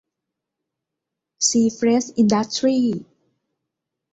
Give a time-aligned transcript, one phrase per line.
[1.47, 2.77] ซีเฟรชอินดัสตรี